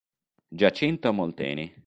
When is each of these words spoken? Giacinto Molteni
Giacinto 0.49 1.13
Molteni 1.13 1.77